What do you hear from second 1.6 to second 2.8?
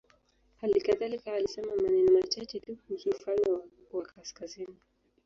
maneno machache tu